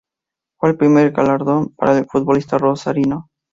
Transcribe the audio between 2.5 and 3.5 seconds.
rosarino.